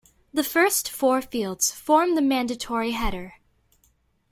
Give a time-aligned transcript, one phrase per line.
[0.33, 3.35] The first four fields form the mandatory header.